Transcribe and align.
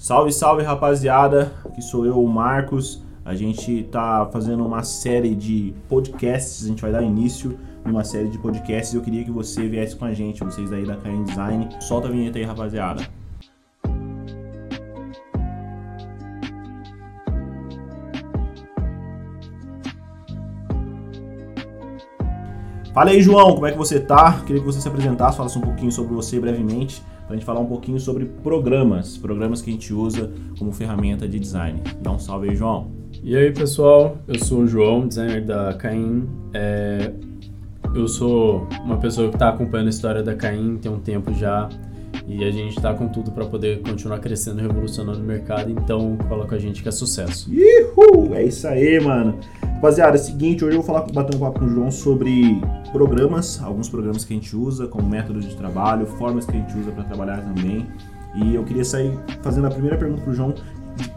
Salve, 0.00 0.32
salve 0.32 0.62
rapaziada, 0.62 1.52
aqui 1.62 1.82
sou 1.82 2.06
eu, 2.06 2.24
o 2.24 2.26
Marcos. 2.26 3.02
A 3.22 3.34
gente 3.34 3.82
tá 3.92 4.26
fazendo 4.32 4.64
uma 4.64 4.82
série 4.82 5.34
de 5.34 5.74
podcasts, 5.90 6.64
a 6.64 6.68
gente 6.68 6.80
vai 6.80 6.90
dar 6.90 7.02
início 7.02 7.58
numa 7.84 8.02
série 8.02 8.28
de 8.30 8.38
podcasts. 8.38 8.94
Eu 8.94 9.02
queria 9.02 9.22
que 9.22 9.30
você 9.30 9.68
viesse 9.68 9.94
com 9.94 10.06
a 10.06 10.14
gente, 10.14 10.42
vocês 10.42 10.72
aí 10.72 10.86
da 10.86 10.96
Cain 10.96 11.24
Design. 11.24 11.68
Solta 11.80 12.08
a 12.08 12.10
vinheta 12.10 12.38
aí, 12.38 12.44
rapaziada. 12.44 13.19
Fala 22.92 23.10
aí, 23.10 23.22
João, 23.22 23.54
como 23.54 23.66
é 23.66 23.70
que 23.70 23.78
você 23.78 24.00
tá? 24.00 24.42
Queria 24.44 24.60
que 24.60 24.66
você 24.66 24.80
se 24.80 24.88
apresentasse, 24.88 25.36
falasse 25.36 25.56
um 25.56 25.60
pouquinho 25.60 25.92
sobre 25.92 26.12
você 26.12 26.40
brevemente, 26.40 27.00
pra 27.24 27.36
gente 27.36 27.44
falar 27.44 27.60
um 27.60 27.66
pouquinho 27.66 28.00
sobre 28.00 28.24
programas, 28.24 29.16
programas 29.16 29.62
que 29.62 29.70
a 29.70 29.72
gente 29.72 29.94
usa 29.94 30.28
como 30.58 30.72
ferramenta 30.72 31.28
de 31.28 31.38
design. 31.38 31.80
Dá 32.02 32.10
um 32.10 32.18
salve 32.18 32.50
aí, 32.50 32.56
João. 32.56 32.90
E 33.22 33.36
aí, 33.36 33.52
pessoal, 33.52 34.18
eu 34.26 34.36
sou 34.40 34.62
o 34.62 34.66
João, 34.66 35.06
designer 35.06 35.44
da 35.44 35.72
Caim. 35.74 36.28
É... 36.52 37.12
Eu 37.94 38.08
sou 38.08 38.66
uma 38.84 38.96
pessoa 38.98 39.28
que 39.28 39.36
está 39.36 39.50
acompanhando 39.50 39.86
a 39.86 39.90
história 39.90 40.22
da 40.22 40.34
Caim 40.34 40.76
tem 40.76 40.90
um 40.90 40.98
tempo 40.98 41.32
já 41.32 41.68
e 42.26 42.44
a 42.44 42.50
gente 42.50 42.76
está 42.76 42.92
com 42.94 43.08
tudo 43.08 43.30
para 43.30 43.44
poder 43.44 43.82
continuar 43.82 44.18
crescendo 44.18 44.60
e 44.60 44.62
revolucionando 44.62 45.18
o 45.20 45.24
mercado, 45.24 45.70
então 45.70 46.16
cola 46.28 46.46
com 46.46 46.54
a 46.54 46.58
gente 46.58 46.82
que 46.82 46.88
é 46.88 46.92
sucesso. 46.92 47.50
Uhul! 47.50 48.34
É 48.34 48.44
isso 48.44 48.66
aí, 48.66 49.00
mano. 49.00 49.38
Rapaziada, 49.80 50.18
é 50.18 50.20
o 50.20 50.22
seguinte, 50.22 50.62
hoje 50.62 50.76
eu 50.76 50.82
vou 50.82 50.94
falar, 50.94 51.10
bater 51.10 51.34
um 51.34 51.38
papo 51.38 51.60
com 51.60 51.64
o 51.64 51.68
João 51.70 51.90
sobre 51.90 52.60
programas, 52.92 53.58
alguns 53.62 53.88
programas 53.88 54.26
que 54.26 54.34
a 54.34 54.36
gente 54.36 54.54
usa 54.54 54.86
como 54.86 55.08
método 55.08 55.40
de 55.40 55.56
trabalho, 55.56 56.04
formas 56.04 56.44
que 56.44 56.54
a 56.54 56.60
gente 56.60 56.76
usa 56.76 56.92
para 56.92 57.02
trabalhar 57.04 57.38
também. 57.38 57.86
E 58.34 58.54
eu 58.54 58.62
queria 58.62 58.84
sair 58.84 59.18
fazendo 59.40 59.68
a 59.68 59.70
primeira 59.70 59.96
pergunta 59.96 60.20
pro 60.20 60.34
João, 60.34 60.54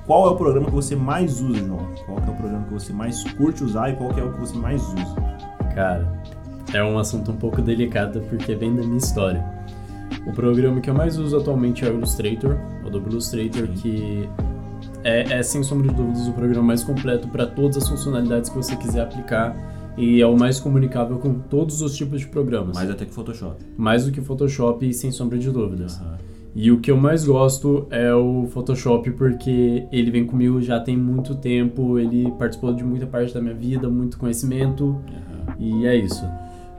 qual 0.05 0.27
é 0.27 0.30
o 0.30 0.38
programa 0.38 0.68
que 0.68 0.76
você 0.76 0.95
mais 0.95 1.41
usa, 1.41 1.59
João? 1.59 1.85
Qual 2.05 2.18
é 2.20 2.21
o 2.21 2.35
programa 2.35 2.63
que 2.63 2.73
você 2.73 2.93
mais 2.93 3.21
curte 3.34 3.65
usar 3.65 3.90
e 3.90 3.98
qual 3.98 4.18
é 4.18 4.23
o 4.23 4.32
que 4.32 4.40
você 4.40 4.57
mais 4.57 4.82
usa? 4.82 5.16
Cara, 5.76 6.10
é 6.73 6.82
um 6.82 6.98
assunto 6.98 7.32
um 7.32 7.35
pouco 7.35 7.62
delicado 7.62 8.21
porque 8.29 8.55
vem 8.55 8.73
da 8.73 8.82
minha 8.82 8.98
história. 8.98 9.43
O 10.26 10.32
programa 10.32 10.79
que 10.79 10.90
eu 10.90 10.93
mais 10.93 11.18
uso 11.18 11.35
atualmente 11.35 11.84
é 11.84 11.90
o 11.90 11.95
Illustrator, 11.95 12.57
o 12.82 12.88
Adobe 12.88 13.10
Illustrator, 13.10 13.68
que 13.68 14.29
é, 15.04 15.40
é, 15.40 15.43
sem 15.43 15.63
sombra 15.63 15.90
de 15.90 15.96
dúvidas 15.96 16.27
o 16.27 16.34
programa 16.34 16.68
mais 16.68 16.84
completo 16.84 17.27
para 17.27 17.46
todas 17.46 17.77
as 17.77 17.90
funcionalidades 17.90 18.49
que 18.49 18.55
você 18.55 18.76
quiser 18.76 19.01
aplicar 19.01 19.55
e 19.98 20.21
é 20.21 20.26
o 20.26 20.37
mais 20.37 20.60
comunicável 20.60 21.18
com 21.18 21.35
todos 21.35 21.82
os 21.82 21.95
tipos 21.95 22.21
de 22.21 22.27
programas. 22.27 22.76
Mais 22.76 22.90
até 22.90 23.05
que 23.05 23.13
Photoshop. 23.13 23.63
Mais 23.77 24.05
do 24.05 24.12
que 24.12 24.21
Photoshop, 24.21 24.91
sem 24.93 25.12
sombra 25.12 25.37
de 25.37 25.51
dúvidas. 25.51 25.99
Uhum. 25.99 26.13
E 26.55 26.71
o 26.71 26.79
que 26.79 26.91
eu 26.91 26.98
mais 26.98 27.26
gosto 27.26 27.87
é 27.90 28.13
o 28.13 28.48
Photoshop 28.48 29.10
porque 29.12 29.87
ele 29.91 30.12
vem 30.12 30.26
comigo 30.26 30.62
já 30.62 30.79
tem 30.79 30.95
muito 30.95 31.35
tempo, 31.35 31.98
ele 31.98 32.32
participou 32.38 32.73
de 32.73 32.84
muita 32.84 33.07
parte 33.07 33.34
da 33.34 33.41
minha 33.41 33.55
vida, 33.55 33.90
muito 33.90 34.20
conhecimento 34.20 34.85
uhum. 34.85 35.01
e 35.57 35.88
é 35.88 35.95
isso. 35.95 36.23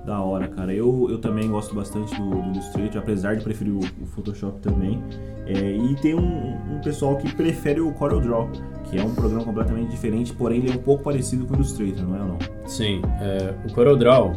Da 0.05 0.20
hora, 0.20 0.48
cara. 0.48 0.72
Eu, 0.72 1.06
eu 1.08 1.19
também 1.19 1.48
gosto 1.48 1.74
bastante 1.74 2.14
do, 2.14 2.30
do 2.30 2.50
Illustrator, 2.50 3.00
apesar 3.00 3.36
de 3.36 3.44
preferir 3.44 3.72
o, 3.72 3.78
o 3.78 4.06
Photoshop 4.06 4.60
também. 4.60 5.02
É, 5.47 5.77
e 5.77 5.94
tem 5.97 6.14
um, 6.14 6.74
um, 6.74 6.80
pessoal 6.83 7.16
que 7.16 7.34
prefere 7.34 7.80
o 7.80 7.92
CorelDRAW, 7.92 8.50
que 8.84 8.98
é 8.98 9.05
um 9.05 9.14
programa 9.14 9.44
completamente 9.44 9.91
diferente, 9.91 10.32
porém 10.32 10.58
ele 10.58 10.70
é 10.70 10.75
um 10.75 10.78
pouco 10.78 11.05
parecido 11.05 11.47
com 11.47 11.55
o 11.55 11.56
Illustrator, 11.56 12.02
não 12.06 12.16
é 12.16 12.20
ou 12.20 12.28
não? 12.28 12.38
Sim, 12.66 13.02
é, 13.20 13.55
o 13.66 13.72
CorelDRAW 13.72 14.32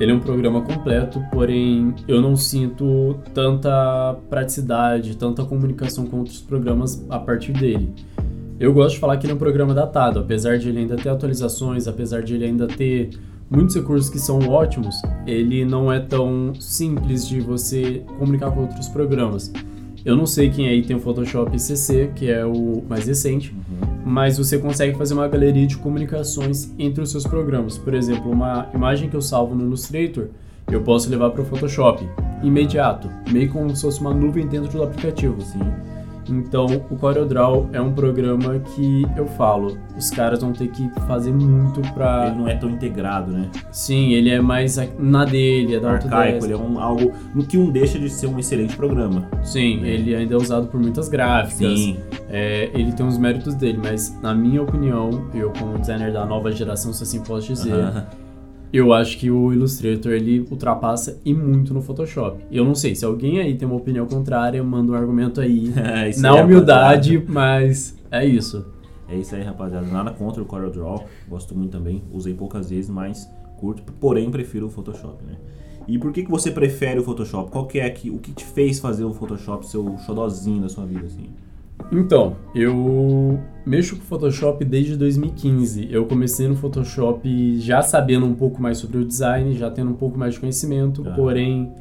ele 0.00 0.12
é 0.12 0.14
um 0.14 0.20
programa 0.20 0.62
completo, 0.62 1.22
porém 1.30 1.94
eu 2.08 2.22
não 2.22 2.34
sinto 2.34 3.18
tanta 3.34 4.16
praticidade, 4.30 5.16
tanta 5.16 5.44
comunicação 5.44 6.06
com 6.06 6.18
outros 6.18 6.40
programas 6.40 7.04
a 7.10 7.18
partir 7.18 7.52
dele. 7.52 7.92
Eu 8.58 8.72
gosto 8.72 8.94
de 8.94 9.00
falar 9.00 9.16
que 9.18 9.26
ele 9.26 9.32
é 9.32 9.36
um 9.36 9.38
programa 9.38 9.74
datado, 9.74 10.20
apesar 10.20 10.58
de 10.58 10.68
ele 10.68 10.78
ainda 10.78 10.96
ter 10.96 11.10
atualizações, 11.10 11.86
apesar 11.86 12.22
de 12.22 12.34
ele 12.34 12.46
ainda 12.46 12.66
ter 12.66 13.10
muitos 13.50 13.74
recursos 13.74 14.08
que 14.08 14.18
são 14.18 14.38
ótimos, 14.48 15.02
ele 15.26 15.64
não 15.64 15.92
é 15.92 15.98
tão 15.98 16.54
simples 16.58 17.26
de 17.26 17.40
você 17.40 18.02
comunicar 18.18 18.52
com 18.52 18.60
outros 18.60 18.88
programas. 18.88 19.52
Eu 20.04 20.16
não 20.16 20.24
sei 20.24 20.48
quem 20.48 20.68
aí 20.68 20.82
tem 20.82 20.96
o 20.96 21.00
Photoshop 21.00 21.58
CC, 21.58 22.10
que 22.14 22.30
é 22.30 22.46
o 22.46 22.82
mais 22.88 23.06
recente, 23.06 23.52
uhum. 23.52 23.88
mas 24.04 24.38
você 24.38 24.56
consegue 24.56 24.96
fazer 24.96 25.12
uma 25.12 25.28
galeria 25.28 25.66
de 25.66 25.76
comunicações 25.76 26.72
entre 26.78 27.02
os 27.02 27.10
seus 27.10 27.26
programas. 27.26 27.76
Por 27.76 27.92
exemplo, 27.92 28.30
uma 28.30 28.68
imagem 28.72 29.10
que 29.10 29.16
eu 29.16 29.20
salvo 29.20 29.54
no 29.54 29.64
Illustrator, 29.64 30.28
eu 30.70 30.80
posso 30.80 31.10
levar 31.10 31.30
para 31.30 31.42
o 31.42 31.44
Photoshop 31.44 32.08
imediato, 32.42 33.10
meio 33.30 33.50
como 33.50 33.74
se 33.74 33.82
fosse 33.82 34.00
uma 34.00 34.14
nuvem 34.14 34.46
dentro 34.46 34.72
do 34.72 34.82
aplicativo. 34.82 35.36
Assim. 35.42 35.58
Então, 36.28 36.66
o 36.90 36.96
CorelDRAW 36.96 37.70
é 37.72 37.80
um 37.80 37.92
programa 37.92 38.58
que 38.58 39.06
eu 39.16 39.26
falo, 39.26 39.78
os 39.96 40.10
caras 40.10 40.40
vão 40.40 40.52
ter 40.52 40.68
que 40.68 40.88
fazer 41.06 41.32
muito 41.32 41.80
pra... 41.92 42.28
Ele 42.28 42.36
não 42.36 42.48
é 42.48 42.54
tão 42.54 42.70
integrado, 42.70 43.32
né? 43.32 43.50
Sim, 43.70 44.12
ele 44.12 44.30
é 44.30 44.40
mais 44.40 44.76
na 44.98 45.24
dele, 45.24 45.76
é 45.76 45.80
da 45.80 45.92
Arcaico, 45.92 46.44
ele 46.44 46.52
é 46.52 46.56
um, 46.56 46.78
algo 46.78 47.12
no 47.34 47.44
que 47.44 47.58
um 47.58 47.70
deixa 47.70 47.98
de 47.98 48.08
ser 48.08 48.26
um 48.26 48.38
excelente 48.38 48.76
programa. 48.76 49.28
Sim, 49.42 49.80
né? 49.80 49.88
ele 49.88 50.14
ainda 50.14 50.34
é 50.34 50.36
usado 50.36 50.66
por 50.68 50.80
muitas 50.80 51.08
gráficas. 51.08 51.78
Sim. 51.78 51.98
É, 52.28 52.70
ele 52.74 52.92
tem 52.92 53.06
os 53.06 53.18
méritos 53.18 53.54
dele, 53.54 53.80
mas 53.82 54.16
na 54.22 54.34
minha 54.34 54.62
opinião, 54.62 55.26
eu 55.34 55.52
como 55.58 55.78
designer 55.78 56.12
da 56.12 56.24
nova 56.24 56.52
geração, 56.52 56.92
se 56.92 57.02
assim 57.02 57.20
posso 57.20 57.48
dizer... 57.48 57.74
Uh 57.74 57.92
-huh 57.92 58.29
eu 58.72 58.92
acho 58.92 59.18
que 59.18 59.30
o 59.30 59.52
Illustrator 59.52 60.12
ele 60.12 60.46
ultrapassa 60.50 61.20
e 61.24 61.34
muito 61.34 61.74
no 61.74 61.82
Photoshop. 61.82 62.44
Eu 62.50 62.64
não 62.64 62.74
sei 62.74 62.94
se 62.94 63.04
alguém 63.04 63.40
aí 63.40 63.56
tem 63.56 63.66
uma 63.66 63.76
opinião 63.76 64.06
contrária, 64.06 64.62
manda 64.62 64.92
um 64.92 64.94
argumento 64.94 65.40
aí 65.40 65.72
é, 65.76 66.16
na 66.20 66.34
aí, 66.34 66.42
humildade, 66.44 67.16
rapaziada. 67.16 67.32
mas 67.32 67.98
é 68.10 68.24
isso. 68.24 68.64
É 69.08 69.16
isso 69.16 69.34
aí, 69.34 69.42
rapaziada. 69.42 69.86
Nada 69.86 70.12
contra 70.12 70.40
o 70.40 70.46
CorelDRAW, 70.46 71.04
gosto 71.28 71.54
muito 71.54 71.72
também. 71.72 72.02
Usei 72.12 72.32
poucas 72.32 72.70
vezes, 72.70 72.88
mas 72.88 73.28
curto. 73.56 73.82
Porém, 73.94 74.30
prefiro 74.30 74.66
o 74.66 74.70
Photoshop, 74.70 75.24
né? 75.24 75.34
E 75.88 75.98
por 75.98 76.12
que, 76.12 76.22
que 76.22 76.30
você 76.30 76.52
prefere 76.52 77.00
o 77.00 77.02
Photoshop? 77.02 77.50
Qual 77.50 77.66
que 77.66 77.80
é 77.80 77.90
que, 77.90 78.08
o 78.10 78.18
que 78.18 78.30
te 78.32 78.44
fez 78.44 78.78
fazer 78.78 79.02
o 79.02 79.12
Photoshop 79.12 79.66
seu 79.66 79.98
xodozinho 80.06 80.62
da 80.62 80.68
sua 80.68 80.86
vida, 80.86 81.06
assim? 81.06 81.28
Então, 81.92 82.36
eu 82.54 83.40
mexo 83.66 83.96
com 83.96 84.02
Photoshop 84.02 84.64
desde 84.64 84.96
2015. 84.96 85.88
Eu 85.90 86.06
comecei 86.06 86.46
no 86.46 86.54
Photoshop 86.54 87.58
já 87.58 87.82
sabendo 87.82 88.26
um 88.26 88.34
pouco 88.34 88.62
mais 88.62 88.78
sobre 88.78 88.98
o 88.98 89.04
design, 89.04 89.56
já 89.56 89.70
tendo 89.70 89.90
um 89.90 89.94
pouco 89.94 90.18
mais 90.18 90.34
de 90.34 90.40
conhecimento, 90.40 91.02
ah. 91.06 91.10
porém 91.12 91.72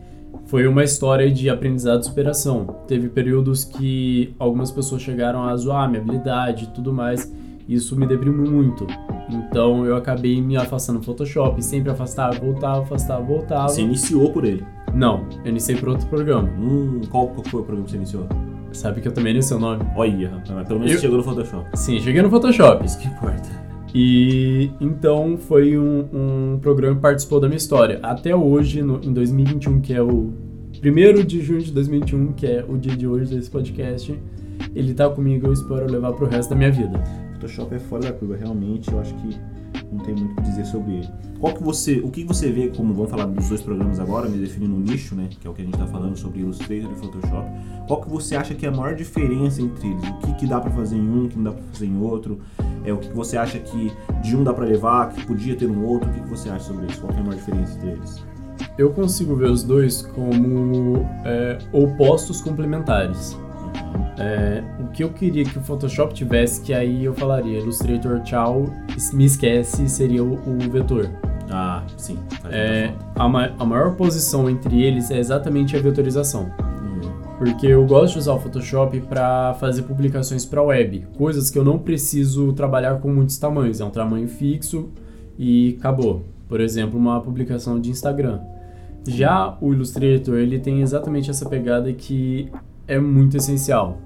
foi 0.45 0.67
uma 0.67 0.83
história 0.83 1.29
de 1.31 1.49
aprendizado 1.49 2.01
e 2.01 2.05
superação. 2.05 2.65
Teve 2.87 3.07
períodos 3.07 3.63
que 3.63 4.33
algumas 4.39 4.71
pessoas 4.71 5.01
chegaram 5.01 5.43
a 5.43 5.55
zoar 5.55 5.87
minha 5.87 6.01
habilidade 6.01 6.65
e 6.65 6.67
tudo 6.67 6.91
mais. 6.91 7.31
Isso 7.67 7.95
me 7.95 8.07
deprimiu 8.07 8.51
muito. 8.51 8.87
Então 9.29 9.85
eu 9.85 9.95
acabei 9.95 10.41
me 10.41 10.57
afastando 10.57 10.97
do 10.97 11.05
Photoshop, 11.05 11.63
sempre 11.63 11.91
afastava, 11.91 12.39
voltava, 12.39 12.81
afastava, 12.81 13.23
voltava. 13.23 13.69
Você 13.69 13.83
iniciou 13.83 14.31
por 14.31 14.43
ele? 14.43 14.65
Não, 14.91 15.23
eu 15.45 15.51
iniciei 15.51 15.77
por 15.77 15.89
outro 15.89 16.07
programa. 16.07 16.49
Hum, 16.57 17.01
qual, 17.11 17.27
qual 17.27 17.45
foi 17.45 17.61
o 17.61 17.63
programa 17.63 17.85
que 17.85 17.91
você 17.91 17.97
iniciou? 17.97 18.27
Sabe 18.71 19.01
que 19.01 19.07
eu 19.07 19.11
também 19.11 19.33
nem 19.33 19.41
sei 19.41 19.57
o 19.57 19.59
nome. 19.59 19.83
Olha, 19.95 20.29
rapaz, 20.29 20.67
pelo 20.67 20.79
menos 20.79 20.93
eu... 20.95 20.99
chegou 20.99 21.17
no 21.17 21.23
Photoshop. 21.23 21.77
Sim, 21.77 21.99
cheguei 21.99 22.21
no 22.21 22.29
Photoshop. 22.29 22.85
Isso 22.85 22.99
que 22.99 23.07
importa. 23.07 23.49
E 23.93 24.69
então 24.79 25.37
foi 25.37 25.77
um, 25.77 26.05
um 26.13 26.59
programa 26.61 26.95
que 26.95 27.01
participou 27.01 27.39
da 27.39 27.47
minha 27.47 27.57
história. 27.57 27.99
Até 28.03 28.35
hoje, 28.35 28.81
no, 28.81 28.99
em 29.03 29.11
2021, 29.11 29.81
que 29.81 29.93
é 29.93 30.01
o 30.01 30.31
primeiro 30.79 31.23
de 31.23 31.41
junho 31.41 31.61
de 31.61 31.71
2021, 31.71 32.33
que 32.33 32.45
é 32.45 32.65
o 32.67 32.77
dia 32.77 32.95
de 32.95 33.07
hoje 33.07 33.33
desse 33.35 33.49
podcast, 33.49 34.17
ele 34.75 34.93
tá 34.93 35.09
comigo, 35.09 35.47
eu 35.47 35.53
espero 35.53 35.91
levar 35.91 36.13
pro 36.13 36.27
resto 36.27 36.51
da 36.51 36.55
minha 36.55 36.71
vida. 36.71 37.01
Photoshop 37.33 37.75
é 37.75 37.79
fora 37.79 38.03
da 38.03 38.13
curva, 38.13 38.35
realmente, 38.35 38.91
eu 38.91 38.99
acho 38.99 39.13
que 39.15 39.35
não 39.91 40.03
tem 40.03 40.15
muito 40.15 40.33
o 40.33 40.35
que 40.35 40.41
dizer 40.41 40.65
sobre 40.65 40.93
ele. 40.95 41.09
Qual 41.39 41.53
que 41.53 41.63
você, 41.63 41.99
o 41.99 42.09
que 42.09 42.23
você 42.23 42.51
vê 42.51 42.67
como 42.69 42.93
vamos 42.93 43.09
falar 43.09 43.25
dos 43.25 43.47
dois 43.47 43.61
programas 43.61 43.99
agora, 43.99 44.27
me 44.27 44.37
definindo 44.37 44.75
um 44.75 44.79
nicho, 44.79 45.15
né, 45.15 45.29
que 45.39 45.47
é 45.47 45.49
o 45.49 45.53
que 45.53 45.61
a 45.61 45.65
gente 45.65 45.73
está 45.73 45.87
falando 45.87 46.17
sobre 46.17 46.41
Illustrator 46.41 46.91
e 46.91 46.95
Photoshop. 46.95 47.49
Qual 47.87 48.01
que 48.01 48.09
você 48.09 48.35
acha 48.35 48.53
que 48.53 48.65
é 48.65 48.69
a 48.69 48.71
maior 48.71 48.95
diferença 48.95 49.61
entre 49.61 49.89
eles? 49.89 50.03
O 50.09 50.17
que, 50.19 50.33
que 50.35 50.47
dá 50.47 50.59
para 50.59 50.71
fazer 50.71 50.95
em 50.95 51.09
um, 51.09 51.25
o 51.25 51.29
que 51.29 51.37
não 51.37 51.45
dá 51.45 51.51
para 51.51 51.63
fazer 51.73 51.85
em 51.85 52.01
outro? 52.01 52.39
É 52.83 52.93
o 52.93 52.97
que 52.97 53.09
você 53.09 53.37
acha 53.37 53.59
que 53.59 53.91
de 54.21 54.35
um 54.35 54.43
dá 54.43 54.53
para 54.53 54.65
levar, 54.65 55.09
que 55.09 55.25
podia 55.25 55.55
ter 55.55 55.67
no 55.67 55.85
outro? 55.85 56.09
O 56.09 56.13
que, 56.13 56.21
que 56.21 56.29
você 56.29 56.49
acha 56.49 56.65
sobre 56.65 56.85
isso? 56.87 57.01
Qual 57.01 57.11
que 57.11 57.17
é 57.17 57.21
a 57.21 57.25
maior 57.25 57.37
diferença 57.37 57.77
entre 57.77 57.91
eles? 57.91 58.23
Eu 58.77 58.91
consigo 58.91 59.35
ver 59.35 59.49
os 59.49 59.63
dois 59.63 60.01
como 60.01 61.05
é, 61.25 61.57
opostos 61.71 62.41
complementares. 62.41 63.37
É, 64.17 64.61
o 64.79 64.87
que 64.87 65.03
eu 65.03 65.09
queria 65.09 65.45
que 65.45 65.57
o 65.57 65.61
Photoshop 65.61 66.13
tivesse, 66.13 66.61
que 66.61 66.73
aí 66.73 67.05
eu 67.05 67.13
falaria 67.13 67.59
Illustrator, 67.59 68.21
tchau, 68.21 68.65
me 69.13 69.25
esquece, 69.25 69.87
seria 69.87 70.23
o, 70.23 70.33
o 70.33 70.69
vetor. 70.69 71.09
Ah, 71.49 71.83
sim. 71.97 72.19
É, 72.51 72.93
a, 73.15 73.27
ma 73.27 73.51
a 73.57 73.65
maior 73.65 73.95
posição 73.95 74.49
entre 74.49 74.81
eles 74.83 75.09
é 75.09 75.17
exatamente 75.17 75.75
a 75.75 75.81
vetorização. 75.81 76.51
Uhum. 76.81 77.11
Porque 77.37 77.67
eu 77.67 77.85
gosto 77.85 78.13
de 78.13 78.19
usar 78.19 78.33
o 78.33 78.39
Photoshop 78.39 78.99
para 79.01 79.53
fazer 79.55 79.83
publicações 79.83 80.45
para 80.45 80.61
web, 80.61 81.07
coisas 81.17 81.49
que 81.49 81.57
eu 81.57 81.63
não 81.63 81.79
preciso 81.79 82.51
trabalhar 82.53 82.99
com 82.99 83.09
muitos 83.11 83.37
tamanhos, 83.37 83.79
é 83.79 83.85
um 83.85 83.89
tamanho 83.89 84.27
fixo 84.27 84.89
e 85.37 85.77
acabou. 85.79 86.25
Por 86.47 86.59
exemplo, 86.59 86.99
uma 86.99 87.21
publicação 87.21 87.79
de 87.79 87.89
Instagram. 87.89 88.39
Já 89.07 89.57
o 89.61 89.73
Illustrator, 89.73 90.35
ele 90.35 90.59
tem 90.59 90.81
exatamente 90.81 91.29
essa 91.29 91.47
pegada 91.47 91.91
que 91.93 92.51
é 92.89 92.99
muito 92.99 93.37
essencial. 93.37 93.97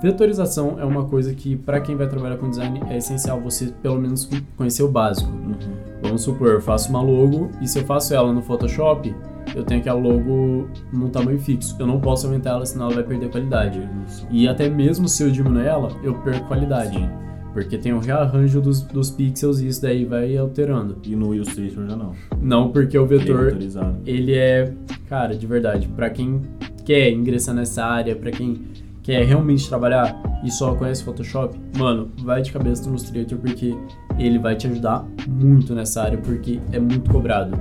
vetorização 0.00 0.76
é 0.78 0.84
uma 0.84 1.04
coisa 1.04 1.34
que, 1.34 1.56
para 1.56 1.80
quem 1.80 1.96
vai 1.96 2.08
trabalhar 2.08 2.36
com 2.36 2.48
design, 2.48 2.80
é 2.88 2.96
essencial 2.96 3.40
você 3.40 3.72
pelo 3.82 4.00
menos 4.00 4.28
conhecer 4.56 4.82
o 4.82 4.88
básico. 4.88 5.30
Uhum. 5.30 5.54
Vamos 6.00 6.22
supor, 6.22 6.52
eu 6.52 6.60
faço 6.60 6.88
uma 6.90 7.02
logo 7.02 7.50
e 7.60 7.68
se 7.68 7.80
eu 7.80 7.84
faço 7.84 8.14
ela 8.14 8.32
no 8.32 8.40
Photoshop, 8.40 9.14
eu 9.54 9.64
tenho 9.64 9.80
aquela 9.80 10.00
logo 10.00 10.68
num 10.92 11.10
tamanho 11.10 11.38
fixo. 11.38 11.76
Eu 11.78 11.86
não 11.86 12.00
posso 12.00 12.26
aumentar 12.26 12.50
ela, 12.50 12.64
senão 12.64 12.86
ela 12.86 12.94
vai 12.94 13.04
perder 13.04 13.30
qualidade. 13.30 13.88
E 14.30 14.48
até 14.48 14.68
mesmo 14.68 15.08
se 15.08 15.22
eu 15.22 15.30
diminuir 15.30 15.66
ela, 15.66 15.88
eu 16.02 16.14
perco 16.14 16.46
qualidade. 16.46 16.96
Sim. 16.96 17.08
Porque 17.52 17.76
tem 17.76 17.92
o 17.92 17.98
rearranjo 17.98 18.62
dos, 18.62 18.80
dos 18.80 19.10
pixels 19.10 19.60
e 19.60 19.68
isso 19.68 19.82
daí 19.82 20.06
vai 20.06 20.36
alterando. 20.36 20.96
E 21.04 21.14
no 21.14 21.34
Illustrator 21.34 21.86
já 21.86 21.96
não. 21.96 22.12
Não 22.40 22.72
porque 22.72 22.96
o 22.96 23.04
Ele 23.04 23.14
é 23.14 23.18
vetor, 23.18 23.58
ele 24.06 24.34
é, 24.34 24.72
cara, 25.06 25.36
de 25.36 25.46
verdade, 25.46 25.86
pra 25.88 26.08
quem 26.08 26.40
quer 26.84 27.10
ingressar 27.10 27.54
nessa 27.54 27.84
área, 27.84 28.14
pra 28.16 28.30
quem 28.30 28.60
quer 29.02 29.24
realmente 29.24 29.68
trabalhar 29.68 30.20
e 30.44 30.50
só 30.50 30.74
conhece 30.74 31.02
Photoshop, 31.04 31.58
mano, 31.76 32.10
vai 32.22 32.42
de 32.42 32.52
cabeça 32.52 32.84
no 32.84 32.90
Illustrator 32.90 33.38
porque 33.38 33.74
ele 34.18 34.38
vai 34.38 34.56
te 34.56 34.66
ajudar 34.66 35.06
muito 35.28 35.74
nessa 35.74 36.02
área 36.02 36.18
porque 36.18 36.60
é 36.72 36.78
muito 36.78 37.10
cobrado. 37.10 37.58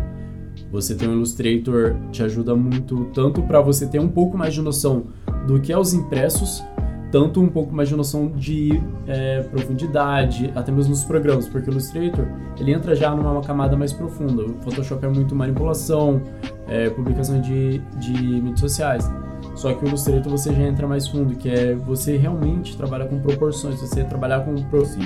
Você 0.72 0.96
ter 0.96 1.08
um 1.08 1.14
Illustrator 1.14 1.96
te 2.12 2.24
ajuda 2.24 2.56
muito 2.56 3.06
tanto 3.14 3.42
pra 3.44 3.60
você 3.60 3.88
ter 3.88 4.00
um 4.00 4.08
pouco 4.08 4.38
mais 4.38 4.54
de 4.54 4.62
noção 4.62 5.08
do 5.48 5.60
que 5.60 5.74
é 5.74 5.78
os 5.78 5.94
impressos, 5.94 6.64
tanto 7.12 7.42
um 7.42 7.50
pouco 7.50 7.74
mais 7.74 7.90
de 7.90 7.96
noção 7.96 8.30
de 8.30 8.82
é, 9.06 9.42
profundidade, 9.42 10.52
até 10.56 10.72
mesmo 10.72 10.92
nos 10.92 11.04
programas, 11.04 11.48
porque 11.48 11.70
o 11.70 11.74
Illustrator 11.74 12.26
ele 12.58 12.72
entra 12.72 12.96
já 12.96 13.14
numa 13.14 13.42
camada 13.42 13.76
mais 13.76 13.92
profunda. 13.92 14.44
O 14.44 14.54
Photoshop 14.62 15.06
é 15.06 15.10
muito 15.10 15.36
manipulação, 15.36 16.22
é, 16.68 16.90
publicação 16.90 17.42
de, 17.42 17.80
de 18.00 18.14
mídias 18.14 18.62
sociais. 18.62 19.12
Só 19.56 19.74
que 19.74 19.84
o 19.84 19.88
Illustrator 19.88 20.32
você 20.32 20.54
já 20.54 20.64
entra 20.64 20.88
mais 20.88 21.08
fundo, 21.08 21.36
que 21.36 21.50
é 21.50 21.76
você 21.76 22.16
realmente 22.16 22.78
trabalhar 22.78 23.08
com 23.08 23.20
proporções, 23.20 23.80
você 23.82 24.04
trabalhar 24.04 24.42
com, 24.42 24.56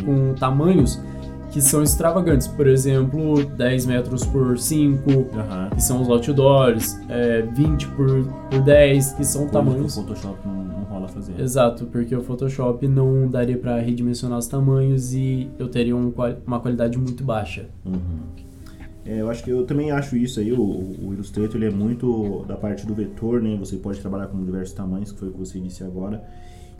com 0.05 0.33
tamanhos 0.35 1.01
que 1.51 1.61
são 1.61 1.81
extravagantes. 1.81 2.47
Por 2.47 2.67
exemplo, 2.67 3.43
10 3.45 3.85
metros 3.85 4.25
por 4.25 4.59
5, 4.59 5.09
Aham. 5.33 5.69
que 5.73 5.81
são 5.81 6.01
os 6.01 6.09
outdoors, 6.09 6.99
é, 7.09 7.41
20 7.41 7.87
por, 7.87 8.25
por 8.51 8.61
10, 8.61 9.13
que 9.13 9.23
são 9.23 9.47
Coisa 9.47 9.51
que 9.51 9.57
o 9.57 9.63
tamanhos. 9.63 9.95
Photoshop 9.95 10.37
não, 10.45 10.84
fazer. 11.07 11.39
Exato, 11.39 11.85
porque 11.85 12.15
o 12.15 12.21
Photoshop 12.21 12.87
não 12.87 13.27
daria 13.27 13.57
para 13.57 13.79
redimensionar 13.79 14.37
os 14.37 14.47
tamanhos 14.47 15.13
e 15.13 15.49
eu 15.57 15.67
teria 15.67 15.95
um 15.95 16.13
uma 16.45 16.59
qualidade 16.59 16.97
muito 16.97 17.23
baixa. 17.23 17.67
Uhum. 17.85 18.45
É, 19.05 19.21
eu 19.21 19.29
acho 19.29 19.43
que 19.43 19.51
eu 19.51 19.65
também 19.65 19.91
acho 19.91 20.17
isso 20.17 20.39
aí, 20.39 20.51
o, 20.51 20.61
o 20.61 21.13
Illustrator 21.13 21.55
ele 21.57 21.67
é 21.67 21.69
muito 21.69 22.43
da 22.47 22.55
parte 22.55 22.87
do 22.87 22.95
vetor, 22.95 23.39
né? 23.39 23.55
Você 23.59 23.77
pode 23.77 23.99
trabalhar 23.99 24.27
com 24.27 24.43
diversos 24.43 24.73
tamanhos, 24.73 25.11
que 25.11 25.19
foi 25.19 25.29
o 25.29 25.31
que 25.31 25.37
você 25.37 25.59
disse 25.59 25.83
agora. 25.83 26.23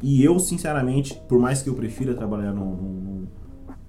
E 0.02 0.24
eu, 0.24 0.40
sinceramente, 0.40 1.14
por 1.28 1.40
mais 1.40 1.62
que 1.62 1.70
eu 1.70 1.76
prefira 1.76 2.14
trabalhar 2.16 2.52
no, 2.52 3.28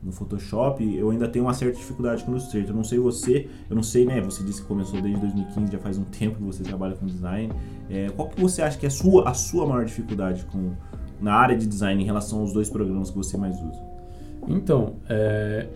no, 0.07 0.13
Photoshop, 0.13 0.97
eu 0.97 1.11
ainda 1.11 1.27
tenho 1.29 1.45
uma 1.45 1.53
certa 1.55 1.77
dificuldade 1.77 2.23
com 2.25 2.31
o 2.31 2.35
Illustrator. 2.35 2.71
Eu 2.71 2.77
não 2.77 2.85
sei 2.85 2.99
você, 2.99 3.49
eu 3.69 3.77
não 3.77 3.83
sei, 3.83 4.07
né? 4.07 4.21
Você 4.21 4.43
disse 4.45 4.63
que 4.63 4.69
começou 4.69 5.01
desde 5.03 5.21
2015, 5.21 5.73
já 5.73 5.79
faz 5.79 5.99
um 5.99 6.05
tempo 6.05 6.37
que 6.37 6.43
você 6.45 6.63
trabalha 6.63 6.95
com 6.95 7.07
design. 7.07 7.53
É, 7.91 8.09
qual 8.11 8.29
que 8.29 8.41
você 8.41 8.63
acha 8.63 8.79
que 8.79 8.87
é 8.87 8.89
a 8.89 8.91
sua, 8.91 9.29
a 9.29 9.35
sua 9.35 9.67
maior 9.67 9.85
dificuldade 9.85 10.45
com, 10.47 10.71
na 11.21 11.35
área 11.35 11.57
de 11.57 11.67
design 11.67 12.03
em 12.03 12.07
relação 12.07 12.41
aos 12.41 12.53
dois 12.53 12.71
programas 12.71 13.11
que 13.11 13.17
você 13.17 13.37
mais 13.37 13.57
usa? 13.57 13.81
Então, 14.49 14.95
é, 15.09 15.67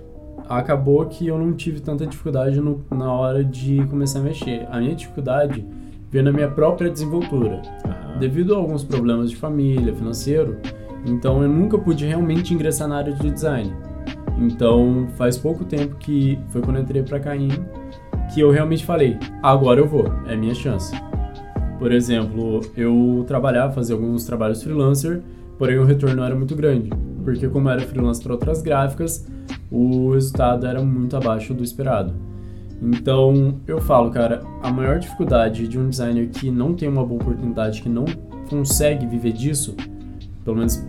acabou 0.49 1.05
que 1.07 1.27
eu 1.27 1.39
não 1.39 1.53
tive 1.53 1.81
tanta 1.81 2.07
dificuldade 2.07 2.61
no- 2.61 2.85
na 2.91 3.13
hora 3.13 3.45
de 3.45 3.85
começar 3.87 4.21
a 4.21 4.23
mexer. 4.23 4.67
A 4.71 4.79
minha 4.79 4.95
dificuldade 4.95 5.67
veio 6.11 6.25
na 6.25 6.33
minha 6.33 6.49
própria 6.51 6.91
desenvoltura. 6.91 7.63
Devido 8.19 8.55
a 8.55 8.59
alguns 8.59 8.85
problemas 8.85 9.31
de 9.31 9.37
família, 9.37 9.95
financeiro, 9.95 10.59
então 11.07 11.43
eu 11.43 11.49
nunca 11.49 11.79
pude 11.79 12.05
realmente 12.05 12.53
ingressar 12.53 12.87
na 12.89 12.97
área 12.97 13.13
de 13.13 13.31
design. 13.31 13.73
Então 14.41 15.07
faz 15.17 15.37
pouco 15.37 15.65
tempo 15.65 15.97
que 15.97 16.39
foi 16.49 16.63
quando 16.63 16.77
eu 16.77 16.83
entrei 16.83 17.03
para 17.03 17.21
Caim 17.21 17.51
que 18.33 18.41
eu 18.41 18.51
realmente 18.51 18.85
falei, 18.85 19.19
agora 19.43 19.81
eu 19.81 19.89
vou, 19.89 20.07
é 20.27 20.37
minha 20.37 20.55
chance. 20.55 20.95
Por 21.79 21.93
exemplo, 21.93 22.61
eu 22.77 23.25
trabalhava, 23.27 23.73
fazia 23.73 23.95
alguns 23.95 24.25
trabalhos 24.25 24.63
freelancer, 24.63 25.21
porém 25.59 25.79
o 25.79 25.85
retorno 25.85 26.17
não 26.17 26.25
era 26.25 26.35
muito 26.35 26.55
grande, 26.55 26.91
porque 27.25 27.49
como 27.49 27.69
eu 27.69 27.73
era 27.73 27.83
freelancer 27.83 28.23
para 28.23 28.35
outras 28.35 28.63
gráficas, 28.63 29.27
o 29.71 30.13
resultado 30.13 30.67
era 30.67 30.81
muito 30.83 31.17
abaixo 31.17 31.53
do 31.53 31.65
esperado. 31.65 32.15
Então, 32.83 33.57
eu 33.67 33.81
falo, 33.81 34.11
cara, 34.11 34.43
a 34.63 34.73
maior 34.73 34.99
dificuldade 34.99 35.67
de 35.67 35.79
um 35.79 35.89
designer 35.89 36.29
que 36.29 36.51
não 36.51 36.73
tem 36.73 36.89
uma 36.89 37.05
boa 37.05 37.21
oportunidade, 37.21 37.83
que 37.83 37.89
não 37.89 38.05
consegue 38.49 39.07
viver 39.07 39.33
disso, 39.33 39.75
pelo 40.45 40.57
menos 40.57 40.83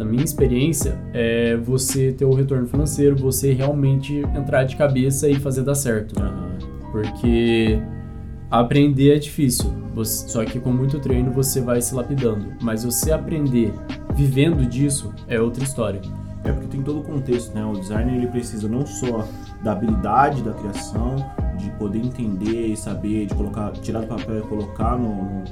a 0.00 0.04
minha 0.04 0.24
experiência, 0.24 0.98
é 1.12 1.56
você 1.56 2.12
ter 2.12 2.24
o 2.24 2.32
retorno 2.34 2.66
financeiro, 2.66 3.16
você 3.16 3.52
realmente 3.52 4.18
entrar 4.36 4.64
de 4.64 4.76
cabeça 4.76 5.28
e 5.28 5.34
fazer 5.36 5.62
dar 5.62 5.74
certo. 5.74 6.20
Aham. 6.20 6.48
Porque 6.92 7.78
aprender 8.50 9.14
é 9.14 9.18
difícil, 9.18 9.70
você- 9.94 10.28
só 10.28 10.44
que 10.44 10.58
com 10.58 10.70
muito 10.72 10.98
treino 11.00 11.30
você 11.32 11.60
vai 11.60 11.80
se 11.82 11.94
lapidando. 11.94 12.46
Mas 12.62 12.84
você 12.84 13.12
aprender 13.12 13.72
vivendo 14.14 14.64
disso 14.66 15.12
é 15.28 15.40
outra 15.40 15.62
história. 15.64 16.00
É 16.44 16.52
porque 16.52 16.68
tem 16.68 16.82
todo 16.82 17.00
o 17.00 17.02
contexto, 17.02 17.54
né? 17.54 17.64
O 17.64 17.72
designer 17.72 18.14
ele 18.14 18.26
precisa 18.28 18.68
não 18.68 18.86
só 18.86 19.26
da 19.62 19.72
habilidade 19.72 20.42
da 20.42 20.52
criação, 20.52 21.16
de 21.58 21.68
poder 21.72 21.98
entender 21.98 22.68
e 22.68 22.76
saber, 22.76 23.26
de 23.26 23.34
colocar, 23.34 23.72
tirar 23.72 24.00
do 24.02 24.06
papel 24.06 24.38
e 24.38 24.42
colocar 24.42 24.96
no, 24.96 25.08
no- 25.08 25.44